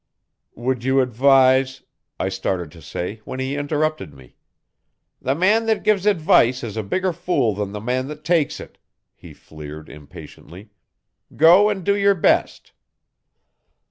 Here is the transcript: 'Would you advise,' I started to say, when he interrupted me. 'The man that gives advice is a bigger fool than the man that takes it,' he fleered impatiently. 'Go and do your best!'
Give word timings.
'Would 0.55 0.83
you 0.83 0.99
advise,' 0.99 1.83
I 2.19 2.27
started 2.29 2.71
to 2.71 2.81
say, 2.81 3.21
when 3.23 3.39
he 3.39 3.55
interrupted 3.55 4.15
me. 4.15 4.35
'The 5.21 5.35
man 5.35 5.67
that 5.67 5.83
gives 5.83 6.07
advice 6.07 6.63
is 6.63 6.75
a 6.75 6.81
bigger 6.81 7.13
fool 7.13 7.53
than 7.53 7.71
the 7.71 7.79
man 7.79 8.07
that 8.07 8.25
takes 8.25 8.59
it,' 8.59 8.79
he 9.13 9.31
fleered 9.31 9.89
impatiently. 9.89 10.71
'Go 11.37 11.69
and 11.69 11.83
do 11.83 11.95
your 11.95 12.15
best!' 12.15 12.71